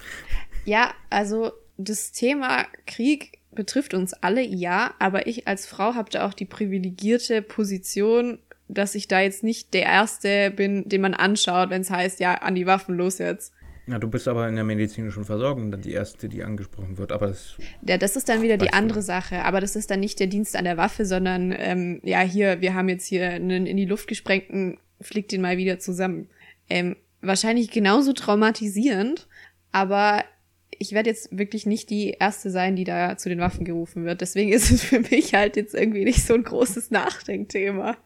[0.66, 6.28] ja, also das Thema Krieg betrifft uns alle, ja, aber ich als Frau habe da
[6.28, 11.70] auch die privilegierte Position, dass ich da jetzt nicht der Erste bin, den man anschaut,
[11.70, 13.54] wenn es heißt, ja, an die Waffen los jetzt.
[13.88, 17.12] Ja, du bist aber in der medizinischen Versorgung dann die erste, die angesprochen wird.
[17.12, 17.56] Aber das,
[17.88, 19.06] ja, das ist dann wieder die andere du.
[19.06, 19.44] Sache.
[19.44, 22.74] Aber das ist dann nicht der Dienst an der Waffe, sondern ähm, ja, hier, wir
[22.74, 26.30] haben jetzt hier einen in die Luft gesprengten, fliegt den mal wieder zusammen.
[26.68, 29.28] Ähm, wahrscheinlich genauso traumatisierend,
[29.72, 30.24] aber
[30.72, 34.22] ich werde jetzt wirklich nicht die erste sein, die da zu den Waffen gerufen wird.
[34.22, 37.98] Deswegen ist es für mich halt jetzt irgendwie nicht so ein großes Nachdenkthema.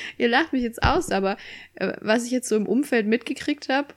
[0.18, 1.36] Ihr lacht mich jetzt aus, aber
[1.74, 3.88] äh, was ich jetzt so im Umfeld mitgekriegt habe,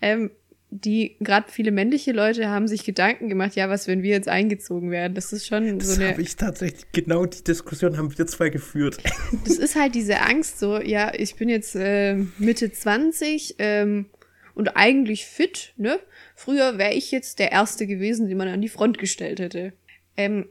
[0.00, 0.30] ähm,
[0.70, 4.90] die gerade viele männliche Leute haben sich Gedanken gemacht, ja, was, wenn wir jetzt eingezogen
[4.90, 5.14] werden?
[5.14, 6.04] Das ist schon das so eine.
[6.04, 8.98] Das habe ich tatsächlich, genau die Diskussion haben wir zwei geführt.
[9.44, 14.06] Das ist halt diese Angst, so, ja, ich bin jetzt äh, Mitte 20 ähm,
[14.54, 15.98] und eigentlich fit, ne?
[16.36, 19.72] Früher wäre ich jetzt der Erste gewesen, den man an die Front gestellt hätte.
[20.16, 20.46] Ähm,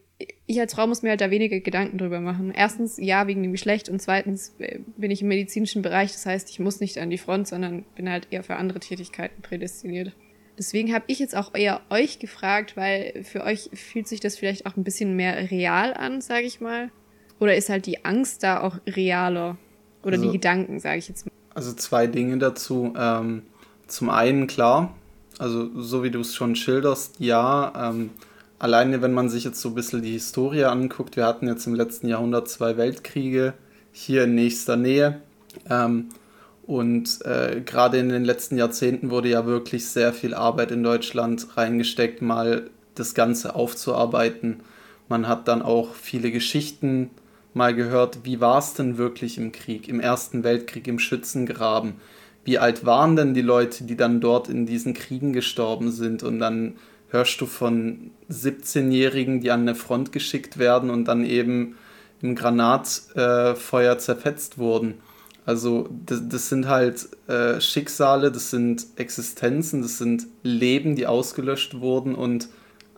[0.47, 2.51] ich als Frau muss mir halt da weniger Gedanken drüber machen.
[2.55, 6.49] Erstens, ja, wegen dem Geschlecht und zweitens äh, bin ich im medizinischen Bereich, das heißt,
[6.49, 10.13] ich muss nicht an die Front, sondern bin halt eher für andere Tätigkeiten prädestiniert.
[10.57, 14.65] Deswegen habe ich jetzt auch eher euch gefragt, weil für euch fühlt sich das vielleicht
[14.65, 16.91] auch ein bisschen mehr real an, sage ich mal.
[17.39, 19.57] Oder ist halt die Angst da auch realer?
[20.03, 21.31] Oder also, die Gedanken, sage ich jetzt mal.
[21.53, 22.93] Also zwei Dinge dazu.
[22.97, 23.43] Ähm,
[23.87, 24.93] zum einen, klar,
[25.37, 28.09] also so wie du es schon schilderst, ja, ähm,
[28.59, 31.75] alleine wenn man sich jetzt so ein bisschen die Historie anguckt, wir hatten jetzt im
[31.75, 33.53] letzten Jahrhundert zwei Weltkriege
[33.91, 35.21] hier in nächster Nähe.
[35.69, 36.09] Ähm,
[36.67, 41.57] und äh, gerade in den letzten Jahrzehnten wurde ja wirklich sehr viel Arbeit in Deutschland
[41.57, 44.59] reingesteckt, mal das Ganze aufzuarbeiten.
[45.07, 47.09] Man hat dann auch viele Geschichten
[47.55, 51.93] mal gehört, wie war es denn wirklich im Krieg, im Ersten Weltkrieg, im Schützengraben.
[52.45, 56.39] Wie alt waren denn die Leute, die dann dort in diesen Kriegen gestorben sind und
[56.39, 56.75] dann
[57.09, 61.77] hörst du von 17-Jährigen, die an eine Front geschickt werden und dann eben
[62.21, 64.95] im Granatfeuer zerfetzt wurden.
[65.45, 71.79] Also das, das sind halt äh, Schicksale, das sind Existenzen, das sind Leben, die ausgelöscht
[71.79, 72.49] wurden und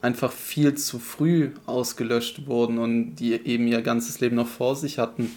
[0.02, 4.98] einfach viel zu früh ausgelöscht wurden und die eben ihr ganzes Leben noch vor sich
[4.98, 5.32] hatten.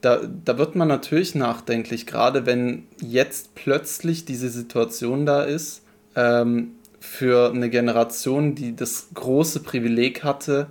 [0.00, 5.82] Da, da wird man natürlich nachdenklich, gerade wenn jetzt plötzlich diese Situation da ist.
[6.14, 10.68] Ähm, für eine Generation, die das große Privileg hatte,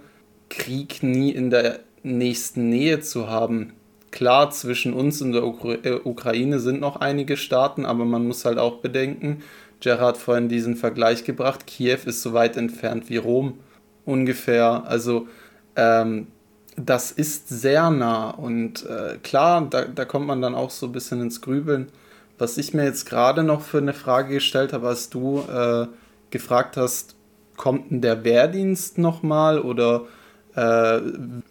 [0.50, 3.74] Krieg nie in der nächsten Nähe zu haben.
[4.12, 8.58] Klar, zwischen uns und der äh, Ukraine sind noch einige Staaten, aber man muss halt
[8.58, 9.44] auch bedenken,
[9.82, 13.60] Gerhard hat vorhin diesen Vergleich gebracht, Kiew ist so weit entfernt wie Rom
[14.06, 14.84] ungefähr.
[14.86, 15.28] Also
[15.76, 16.28] ähm,
[16.76, 20.92] das ist sehr nah und äh, klar, da, da kommt man dann auch so ein
[20.92, 21.88] bisschen ins Grübeln.
[22.38, 25.88] Was ich mir jetzt gerade noch für eine Frage gestellt habe, als du äh,
[26.32, 27.15] gefragt hast,
[27.58, 30.06] kommt denn der Wehrdienst nochmal oder
[30.56, 31.02] äh,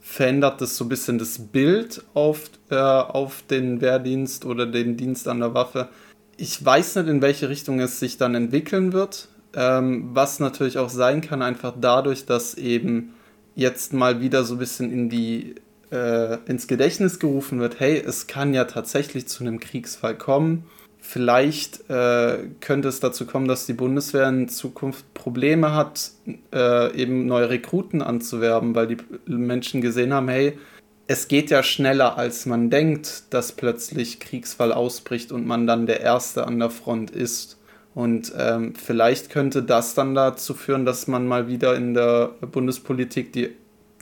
[0.01, 5.29] verändert das so ein bisschen das Bild auf, äh, auf den Wehrdienst oder den Dienst
[5.29, 5.88] an der Waffe?
[6.37, 10.91] Ich weiß nicht, in welche Richtung es sich dann entwickeln wird, ähm, was natürlich auch
[10.91, 13.14] sein kann, einfach dadurch, dass eben
[13.55, 15.57] jetzt mal wieder so ein bisschen in die,
[15.91, 20.64] äh, ins Gedächtnis gerufen wird, hey, es kann ja tatsächlich zu einem Kriegsfall kommen
[21.00, 26.11] Vielleicht äh, könnte es dazu kommen, dass die Bundeswehr in Zukunft Probleme hat,
[26.52, 30.58] äh, eben neue Rekruten anzuwerben, weil die Menschen gesehen haben, hey,
[31.06, 36.00] es geht ja schneller, als man denkt, dass plötzlich Kriegsfall ausbricht und man dann der
[36.00, 37.58] Erste an der Front ist.
[37.94, 43.32] Und ähm, vielleicht könnte das dann dazu führen, dass man mal wieder in der Bundespolitik
[43.32, 43.50] die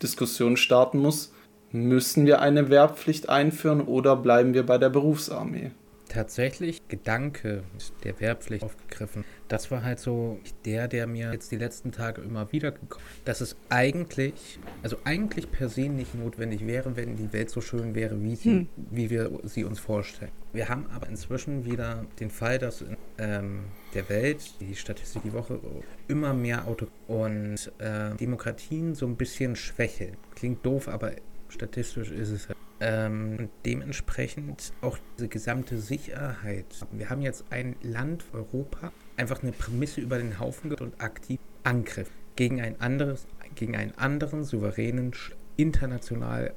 [0.02, 1.32] Diskussion starten muss.
[1.70, 5.70] Müssen wir eine Wehrpflicht einführen oder bleiben wir bei der Berufsarmee?
[6.16, 7.62] Tatsächlich Gedanke
[8.04, 9.24] der Wehrpflicht aufgegriffen.
[9.48, 13.40] Das war halt so der, der mir jetzt die letzten Tage immer wieder gekommen dass
[13.40, 18.22] es eigentlich, also eigentlich per se nicht notwendig wäre, wenn die Welt so schön wäre,
[18.22, 18.68] wie, sie, hm.
[18.76, 20.30] wie wir sie uns vorstellen.
[20.52, 25.32] Wir haben aber inzwischen wieder den Fall, dass in ähm, der Welt, die Statistik die
[25.32, 25.60] Woche,
[26.08, 30.16] immer mehr Auto und äh, Demokratien so ein bisschen schwächeln.
[30.36, 31.12] Klingt doof, aber
[31.48, 32.58] statistisch ist es halt.
[32.78, 36.66] Ähm, dementsprechend auch diese gesamte Sicherheit.
[36.92, 42.10] Wir haben jetzt ein Land, Europa, einfach eine Prämisse über den Haufen und aktiv Angriff
[42.36, 45.12] gegen ein anderes, gegen einen anderen souveränen,
[45.56, 46.52] international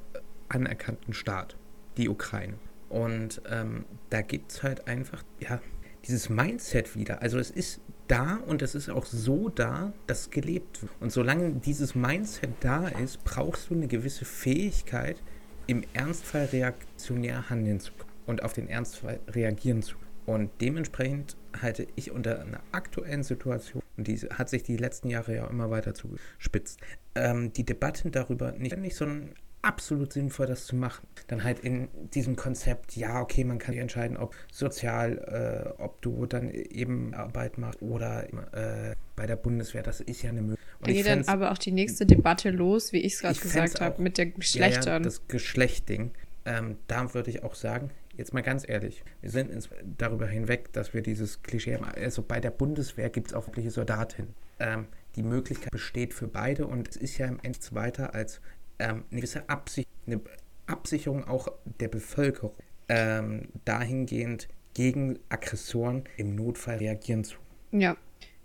[0.50, 1.56] anerkannten Staat,
[1.96, 2.58] die Ukraine.
[2.90, 5.60] Und ähm, da gibt es halt einfach, ja,
[6.06, 7.22] dieses Mindset wieder.
[7.22, 10.92] Also es ist da und es ist auch so da, dass gelebt wird.
[11.00, 15.22] Und solange dieses Mindset da ist, brauchst du eine gewisse Fähigkeit,
[15.66, 20.10] im Ernstfall reaktionär handeln zu können und auf den Ernstfall reagieren zu können.
[20.26, 25.34] Und dementsprechend halte ich unter einer aktuellen Situation, und die hat sich die letzten Jahre
[25.34, 26.80] ja immer weiter zugespitzt,
[27.14, 31.06] ähm, die Debatten darüber nicht, nicht so ein absolut sinnvoll, das zu machen.
[31.28, 36.26] Dann halt in diesem Konzept, ja, okay, man kann entscheiden, ob sozial, äh, ob du
[36.26, 40.66] dann eben Arbeit machst oder äh, bei der Bundeswehr, das ist ja eine Möglichkeit.
[40.82, 44.02] Da geht dann aber auch die nächste Debatte los, wie ich es gerade gesagt habe,
[44.02, 44.84] mit der Geschlechtern.
[44.86, 46.12] Ja, ja, das Geschlechtding.
[46.46, 49.68] Ähm, da würde ich auch sagen, jetzt mal ganz ehrlich, wir sind ins,
[49.98, 51.84] darüber hinweg, dass wir dieses Klischee haben.
[51.84, 54.34] Also bei der Bundeswehr gibt es auch wirkliche Soldatinnen.
[54.58, 58.40] Ähm, die Möglichkeit besteht für beide und es ist ja im Endeffekt weiter als
[58.80, 60.20] ähm, eine gewisse Absicht, eine
[60.66, 61.48] Absicherung auch
[61.80, 62.54] der Bevölkerung
[62.88, 67.36] ähm, dahingehend gegen Aggressoren im Notfall reagieren zu.
[67.72, 67.96] Ja,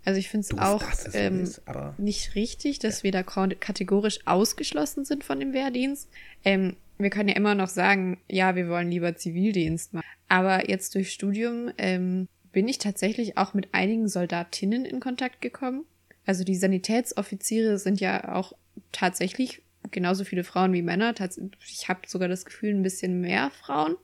[0.04, 1.62] also ich finde es auch ähm, ist,
[1.98, 3.04] nicht richtig, dass ja.
[3.04, 6.08] wir da kategorisch ausgeschlossen sind von dem Wehrdienst.
[6.44, 10.06] Ähm, wir können ja immer noch sagen, ja, wir wollen lieber Zivildienst machen.
[10.28, 15.84] Aber jetzt durch Studium ähm, bin ich tatsächlich auch mit einigen Soldatinnen in Kontakt gekommen.
[16.24, 18.52] Also die Sanitätsoffiziere sind ja auch
[18.92, 21.14] tatsächlich genauso viele Frauen wie Männer.
[21.66, 23.96] Ich habe sogar das Gefühl, ein bisschen mehr Frauen.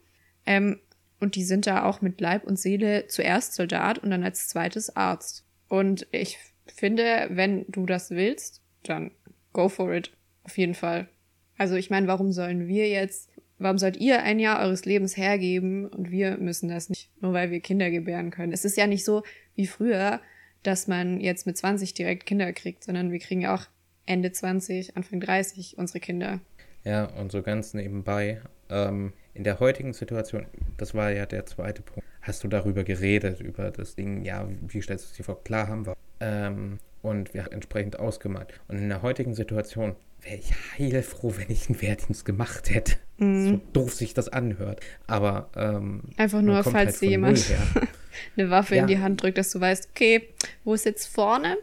[0.47, 0.81] Ähm,
[1.21, 4.97] und die sind da auch mit Leib und Seele zuerst Soldat und dann als zweites
[4.97, 5.45] Arzt.
[5.69, 9.13] Und ich finde, wenn du das willst, dann
[9.53, 10.13] go for it.
[10.43, 11.09] Auf jeden Fall.
[11.57, 15.87] Also ich meine, warum sollen wir jetzt, warum sollt ihr ein Jahr eures Lebens hergeben
[15.87, 18.53] und wir müssen das nicht, nur weil wir Kinder gebären können?
[18.53, 19.23] Es ist ja nicht so
[19.55, 20.21] wie früher,
[20.63, 23.67] dass man jetzt mit 20 direkt Kinder kriegt, sondern wir kriegen ja auch
[24.07, 26.41] Ende 20, Anfang 30 unsere Kinder.
[26.85, 31.83] Ja, und so ganz nebenbei, ähm, in der heutigen Situation, das war ja der zweite
[31.83, 35.43] Punkt, hast du darüber geredet, über das Ding, ja, wie stellst du es dir vor?
[35.45, 35.97] Klar haben wir.
[36.21, 38.53] Ähm, und wir haben entsprechend ausgemalt.
[38.69, 42.95] Und in der heutigen Situation wäre ich heilfroh, wenn ich einen Wehrdienst gemacht hätte.
[43.19, 43.49] Mhm.
[43.49, 44.81] So doof sich das anhört.
[45.07, 47.45] Aber ähm, einfach nur, falls halt dir jemand
[48.37, 48.83] eine Waffe ja.
[48.83, 50.29] in die Hand drückt, dass du weißt, okay,
[50.65, 51.57] wo ist jetzt vorne?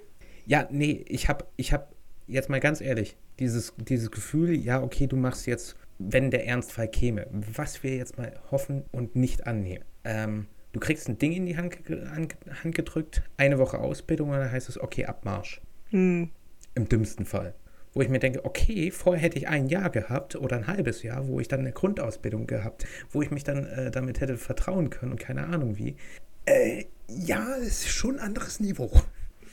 [0.45, 1.93] Ja, nee, ich habe ich hab
[2.29, 6.87] jetzt mal ganz ehrlich, dieses, dieses Gefühl, ja, okay, du machst jetzt, wenn der Ernstfall
[6.87, 9.83] käme, was wir jetzt mal hoffen und nicht annehmen.
[10.03, 11.77] Ähm, du kriegst ein Ding in die Hand,
[12.63, 15.61] Hand, gedrückt, eine Woche Ausbildung und dann heißt es, okay, Abmarsch.
[15.89, 16.29] Hm.
[16.75, 17.55] Im dümmsten Fall.
[17.93, 21.27] Wo ich mir denke, okay, vorher hätte ich ein Jahr gehabt oder ein halbes Jahr,
[21.27, 25.13] wo ich dann eine Grundausbildung gehabt, wo ich mich dann äh, damit hätte vertrauen können
[25.13, 25.95] und keine Ahnung wie.
[26.45, 28.91] Äh, ja, es ist schon ein anderes Niveau.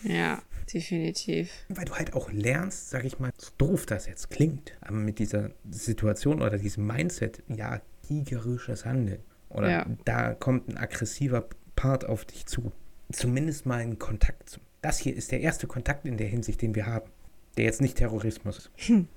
[0.03, 1.51] Ja, definitiv.
[1.69, 5.19] Weil du halt auch lernst, sag ich mal, so doof das jetzt klingt, aber mit
[5.19, 9.21] dieser Situation oder diesem Mindset, ja, kriegerisches Handeln.
[9.49, 9.87] Oder ja.
[10.05, 12.73] da kommt ein aggressiver Part auf dich zu.
[13.13, 14.61] Zumindest mal einen Kontakt zu.
[14.83, 17.11] Das hier ist der erste Kontakt in der Hinsicht, den wir haben.
[17.57, 18.71] Der jetzt nicht Terrorismus ist.
[18.89, 19.09] Hm.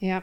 [0.00, 0.22] Ja,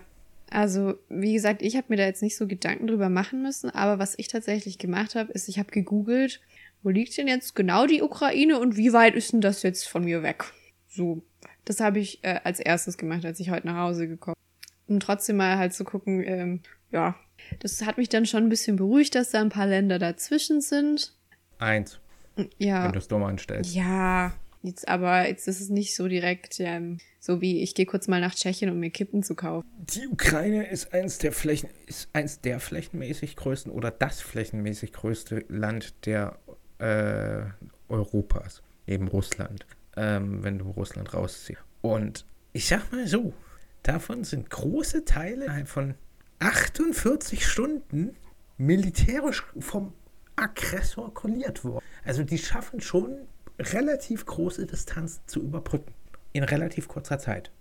[0.51, 3.99] also, wie gesagt, ich habe mir da jetzt nicht so Gedanken drüber machen müssen, aber
[3.99, 6.41] was ich tatsächlich gemacht habe, ist, ich habe gegoogelt,
[6.83, 10.03] wo liegt denn jetzt genau die Ukraine und wie weit ist denn das jetzt von
[10.03, 10.45] mir weg?
[10.87, 11.23] So,
[11.65, 14.35] das habe ich äh, als erstes gemacht, als ich heute nach Hause gekommen
[14.87, 14.95] bin.
[14.95, 17.15] Um trotzdem mal halt zu gucken, ähm, ja,
[17.59, 21.13] das hat mich dann schon ein bisschen beruhigt, dass da ein paar Länder dazwischen sind.
[21.59, 21.99] Eins.
[22.57, 22.85] Ja.
[22.85, 23.73] Wenn du es dumm anstellst.
[23.73, 28.07] Ja, jetzt aber jetzt ist es nicht so direkt, ähm, so wie ich gehe kurz
[28.07, 29.67] mal nach Tschechien, um mir Kippen zu kaufen.
[29.77, 35.45] Die Ukraine ist eins der Flächen, ist eins der flächenmäßig größten oder das flächenmäßig größte
[35.47, 36.39] Land der
[36.81, 37.43] äh,
[37.87, 39.65] Europas, neben Russland,
[39.95, 41.61] ähm, wenn du Russland rausziehst.
[41.81, 43.33] Und ich sag mal so,
[43.83, 45.95] davon sind große Teile von
[46.39, 48.15] 48 Stunden
[48.57, 49.93] militärisch vom
[50.35, 51.83] Aggressor kolliert worden.
[52.03, 53.27] Also die schaffen schon
[53.59, 55.93] relativ große Distanzen zu überbrücken.
[56.33, 57.51] In relativ kurzer Zeit.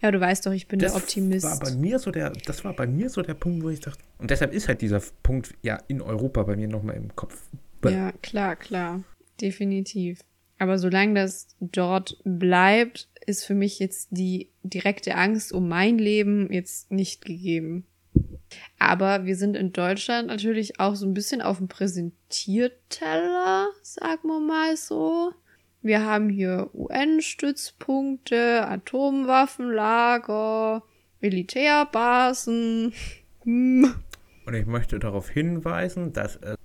[0.00, 1.46] Ja, du weißt doch, ich bin das der Optimist.
[1.46, 4.04] War bei mir so der, das war bei mir so der Punkt, wo ich dachte.
[4.18, 7.40] Und deshalb ist halt dieser Punkt ja in Europa bei mir nochmal im Kopf.
[7.90, 9.02] Ja, klar, klar.
[9.40, 10.20] Definitiv.
[10.58, 16.52] Aber solange das dort bleibt, ist für mich jetzt die direkte Angst um mein Leben
[16.52, 17.86] jetzt nicht gegeben.
[18.78, 24.40] Aber wir sind in Deutschland natürlich auch so ein bisschen auf dem Präsentierteller, sagen wir
[24.40, 25.32] mal so.
[25.80, 30.82] Wir haben hier UN-Stützpunkte, Atomwaffenlager,
[31.20, 32.92] Militärbasen.
[33.44, 33.92] Hm.
[34.46, 36.56] Und ich möchte darauf hinweisen, dass es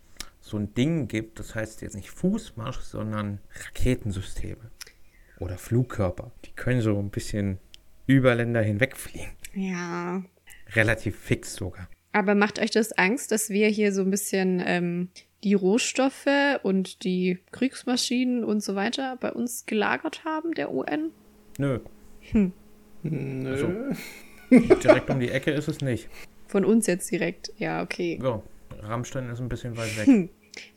[0.48, 4.72] so ein Ding gibt, das heißt jetzt nicht Fußmarsch, sondern Raketensysteme
[5.40, 6.32] oder Flugkörper.
[6.46, 7.60] Die können so ein bisschen
[8.06, 9.32] über Länder hinwegfliegen.
[9.54, 10.24] Ja.
[10.74, 11.90] Relativ fix sogar.
[12.14, 15.10] Aber macht euch das Angst, dass wir hier so ein bisschen ähm,
[15.44, 16.26] die Rohstoffe
[16.64, 21.12] und die Kriegsmaschinen und so weiter bei uns gelagert haben, der UN?
[21.58, 21.80] Nö.
[22.32, 22.54] Hm.
[23.04, 23.50] Nö.
[23.50, 23.72] Also,
[24.50, 26.10] direkt um die Ecke ist es nicht.
[26.48, 28.20] Von uns jetzt direkt, ja, okay.
[28.22, 28.42] Ja,
[28.82, 30.08] Rammstein ist ein bisschen weit weg.
[30.08, 30.30] Hm.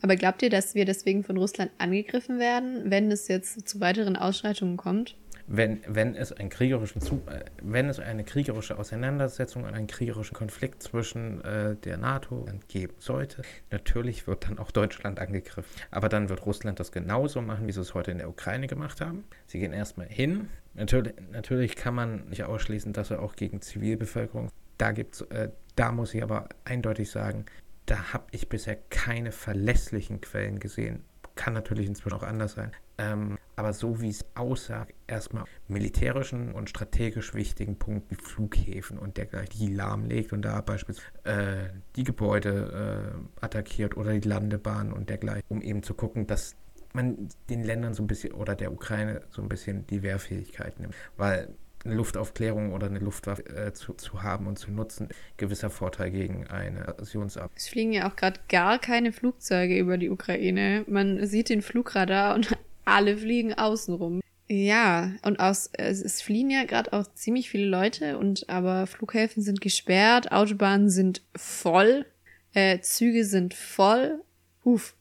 [0.02, 4.16] Aber glaubt ihr, dass wir deswegen von Russland angegriffen werden, wenn es jetzt zu weiteren
[4.16, 5.16] Ausschreitungen kommt?
[5.52, 10.80] Wenn, wenn, es einen kriegerischen äh, wenn es eine kriegerische Auseinandersetzung und einen kriegerischen Konflikt
[10.80, 15.68] zwischen äh, der NATO geben sollte, natürlich wird dann auch Deutschland angegriffen.
[15.90, 19.00] Aber dann wird Russland das genauso machen, wie sie es heute in der Ukraine gemacht
[19.00, 19.24] haben.
[19.46, 20.50] Sie gehen erstmal hin.
[20.74, 24.50] Natürlich, natürlich kann man nicht ausschließen, dass er auch gegen Zivilbevölkerung.
[24.78, 27.46] Da gibt's, äh, da muss ich aber eindeutig sagen,
[27.90, 31.04] da habe ich bisher keine verlässlichen Quellen gesehen.
[31.34, 32.70] Kann natürlich inzwischen auch anders sein.
[32.98, 39.58] Ähm, aber so wie es aussah, erstmal militärischen und strategisch wichtigen Punkten Flughäfen und dergleichen,
[39.58, 45.44] die lahmlegt und da beispielsweise äh, die Gebäude äh, attackiert oder die Landebahn und dergleichen,
[45.48, 46.54] um eben zu gucken, dass
[46.92, 50.94] man den Ländern so ein bisschen oder der Ukraine so ein bisschen die Wehrfähigkeit nimmt.
[51.16, 51.48] Weil
[51.84, 56.46] eine Luftaufklärung oder eine Luftwaffe äh, zu, zu haben und zu nutzen, gewisser Vorteil gegen
[56.46, 57.50] eine Aggressionsab.
[57.56, 60.84] Es fliegen ja auch gerade gar keine Flugzeuge über die Ukraine.
[60.86, 64.20] Man sieht den Flugradar und alle fliegen außenrum.
[64.48, 69.44] Ja, und aus, es, es fliehen ja gerade auch ziemlich viele Leute und aber Flughäfen
[69.44, 72.04] sind gesperrt, Autobahnen sind voll,
[72.52, 74.20] äh, Züge sind voll.
[74.64, 74.96] Huf.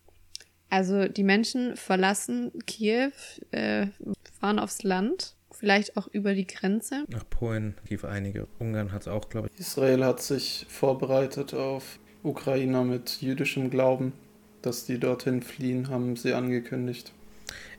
[0.69, 3.11] Also die Menschen verlassen Kiew,
[3.49, 3.87] äh,
[4.39, 7.03] fahren aufs Land vielleicht auch über die Grenze.
[7.09, 8.47] Nach Polen lief einige.
[8.59, 9.59] Ungarn hat es auch, glaube ich.
[9.59, 14.13] Israel hat sich vorbereitet auf Ukrainer mit jüdischem Glauben,
[14.61, 17.11] dass die dorthin fliehen, haben sie angekündigt.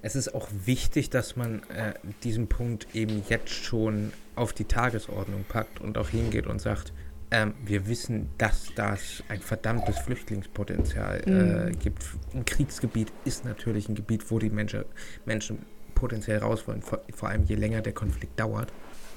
[0.03, 5.45] Es ist auch wichtig, dass man äh, diesen Punkt eben jetzt schon auf die Tagesordnung
[5.49, 6.93] packt und auch hingeht und sagt,
[7.31, 11.79] ähm, wir wissen, dass das ein verdammtes Flüchtlingspotenzial äh, mhm.
[11.79, 12.05] gibt.
[12.35, 14.85] Ein Kriegsgebiet ist natürlich ein Gebiet, wo die Menschen,
[15.27, 15.59] Menschen
[16.01, 18.73] potenziell raus wollen, vor, vor allem je länger der Konflikt dauert.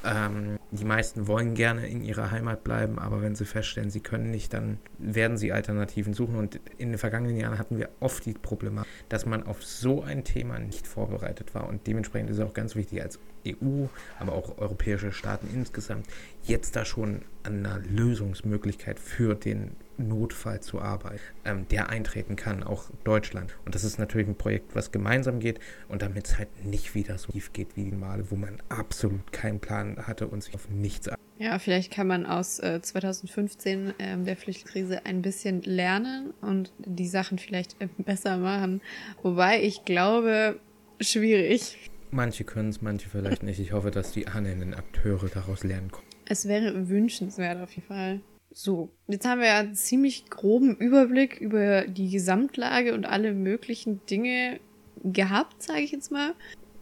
[0.06, 4.32] Ähm, die meisten wollen gerne in ihrer Heimat bleiben, aber wenn sie feststellen, sie können
[4.32, 6.36] nicht, dann werden sie Alternativen suchen.
[6.36, 10.26] Und in den vergangenen Jahren hatten wir oft die Problematik, dass man auf so ein
[10.26, 11.70] Thema nicht vorbereitet war.
[11.70, 13.86] Und dementsprechend ist es auch ganz wichtig als EU,
[14.20, 16.08] aber auch europäische Staaten insgesamt,
[16.44, 22.64] jetzt da schon an einer Lösungsmöglichkeit für den Notfall zu arbeiten, ähm, der eintreten kann,
[22.64, 23.56] auch Deutschland.
[23.66, 27.18] Und das ist natürlich ein Projekt, was gemeinsam geht und damit es halt nicht wieder
[27.18, 30.70] so tief geht wie die Male, wo man absolut keinen Plan hatte und sich auf
[30.70, 36.72] nichts ja, vielleicht kann man aus äh, 2015 ähm, der Flüchtlingskrise ein bisschen lernen und
[36.78, 38.82] die Sachen vielleicht äh, besser machen.
[39.24, 40.60] Wobei ich glaube,
[41.02, 41.92] schwierig.
[42.14, 43.60] Manche können es, manche vielleicht nicht.
[43.60, 46.06] Ich hoffe, dass die anderen Akteure daraus lernen können.
[46.26, 48.22] Es wäre wünschenswert auf jeden Fall.
[48.52, 54.06] So, jetzt haben wir ja einen ziemlich groben Überblick über die Gesamtlage und alle möglichen
[54.06, 54.60] Dinge
[55.04, 56.36] gehabt, sage ich jetzt mal.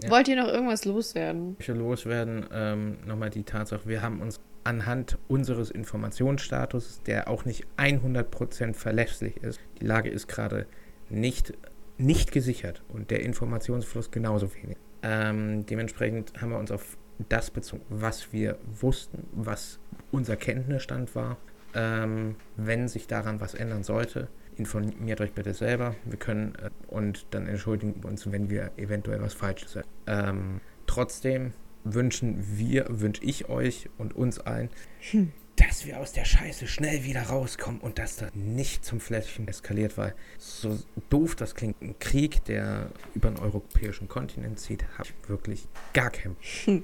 [0.04, 0.10] Ja.
[0.10, 1.56] Wollt ihr noch irgendwas loswerden?
[1.60, 7.46] Ich will loswerden, ähm, nochmal die Tatsache, wir haben uns anhand unseres Informationsstatus, der auch
[7.46, 10.68] nicht 100% verlässlich ist, die Lage ist gerade
[11.10, 11.54] nicht,
[11.98, 14.78] nicht gesichert und der Informationsfluss genauso wenig.
[15.04, 16.98] Ähm, dementsprechend haben wir uns auf
[17.30, 19.80] das bezogen, was wir wussten, was
[20.12, 21.38] unser Kenntnisstand war
[21.74, 24.28] ähm, wenn sich daran was ändern sollte,
[24.58, 25.96] informiert euch bitte selber.
[26.06, 29.88] Wir können äh, und dann entschuldigen wir uns, wenn wir eventuell was Falsches sagen.
[30.08, 35.32] Ähm, trotzdem wünschen wir, wünsche ich euch und uns allen, hm.
[35.56, 39.98] Dass wir aus der Scheiße schnell wieder rauskommen und dass das nicht zum Fläschchen eskaliert,
[39.98, 40.80] weil so
[41.10, 46.10] doof das klingt, ein Krieg, der über den europäischen Kontinent zieht, habe ich wirklich gar
[46.10, 46.36] keinen.
[46.66, 46.84] Hm.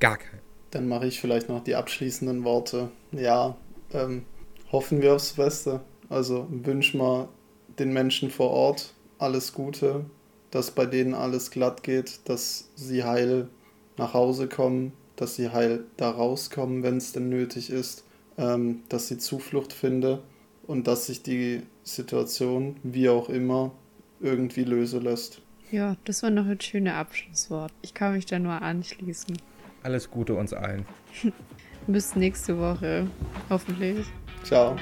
[0.00, 0.40] Gar keinen.
[0.70, 2.90] Dann mache ich vielleicht noch die abschließenden Worte.
[3.12, 3.56] Ja,
[3.92, 4.24] ähm,
[4.72, 5.80] hoffen wir aufs Beste.
[6.08, 7.28] Also wünschen wir
[7.78, 10.04] den Menschen vor Ort alles Gute,
[10.50, 13.48] dass bei denen alles glatt geht, dass sie heil
[13.96, 18.04] nach Hause kommen, dass sie heil da rauskommen, wenn es denn nötig ist,
[18.38, 20.22] ähm, dass sie Zuflucht finde
[20.66, 23.72] und dass sich die Situation, wie auch immer,
[24.20, 25.40] irgendwie lösen lässt.
[25.70, 27.72] Ja, das war noch ein schönes Abschlusswort.
[27.82, 29.36] Ich kann mich da nur anschließen.
[29.82, 30.86] Alles Gute uns allen.
[31.86, 33.06] Bis nächste Woche.
[33.48, 34.06] Hoffentlich.
[34.44, 34.76] Ciao.